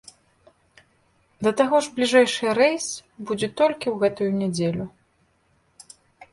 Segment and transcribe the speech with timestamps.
[1.47, 2.87] Да таго ж бліжэйшы рэйс
[3.27, 4.85] будзе толькі ў гэтую нядзелю.